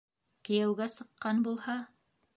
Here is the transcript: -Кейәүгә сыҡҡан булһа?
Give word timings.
-Кейәүгә 0.49 0.89
сыҡҡан 0.95 1.45
булһа? 1.49 1.77